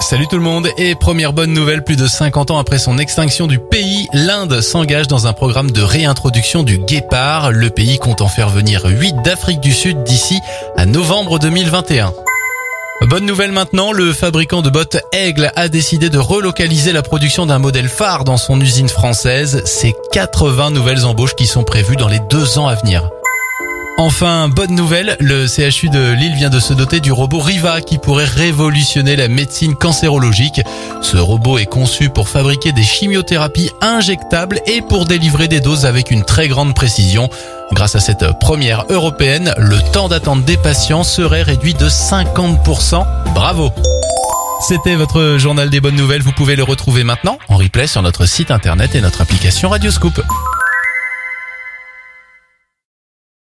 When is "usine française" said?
18.60-19.62